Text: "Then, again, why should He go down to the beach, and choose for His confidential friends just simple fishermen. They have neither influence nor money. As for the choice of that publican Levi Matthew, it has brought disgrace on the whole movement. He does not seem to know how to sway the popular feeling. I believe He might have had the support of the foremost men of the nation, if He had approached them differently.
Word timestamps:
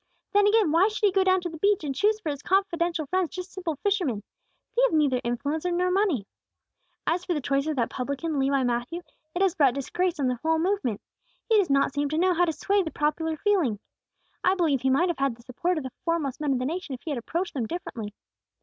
"Then, 0.33 0.47
again, 0.47 0.71
why 0.71 0.87
should 0.87 1.05
He 1.05 1.11
go 1.11 1.23
down 1.23 1.41
to 1.41 1.49
the 1.51 1.59
beach, 1.59 1.83
and 1.83 1.93
choose 1.93 2.19
for 2.19 2.31
His 2.31 2.41
confidential 2.41 3.05
friends 3.05 3.29
just 3.29 3.53
simple 3.53 3.75
fishermen. 3.83 4.23
They 4.75 4.81
have 4.81 4.93
neither 4.93 5.21
influence 5.23 5.63
nor 5.63 5.91
money. 5.91 6.25
As 7.05 7.23
for 7.23 7.35
the 7.35 7.39
choice 7.39 7.67
of 7.67 7.75
that 7.75 7.91
publican 7.91 8.39
Levi 8.39 8.63
Matthew, 8.63 9.03
it 9.35 9.43
has 9.43 9.53
brought 9.53 9.75
disgrace 9.75 10.19
on 10.19 10.27
the 10.27 10.37
whole 10.41 10.57
movement. 10.57 11.01
He 11.49 11.57
does 11.59 11.69
not 11.69 11.93
seem 11.93 12.09
to 12.09 12.17
know 12.17 12.33
how 12.33 12.45
to 12.45 12.51
sway 12.51 12.81
the 12.81 12.89
popular 12.89 13.37
feeling. 13.37 13.77
I 14.43 14.55
believe 14.55 14.81
He 14.81 14.89
might 14.89 15.09
have 15.09 15.19
had 15.19 15.35
the 15.35 15.43
support 15.43 15.77
of 15.77 15.83
the 15.83 15.91
foremost 16.03 16.41
men 16.41 16.53
of 16.53 16.57
the 16.57 16.65
nation, 16.65 16.95
if 16.95 17.03
He 17.03 17.11
had 17.11 17.19
approached 17.19 17.53
them 17.53 17.67
differently. 17.67 18.15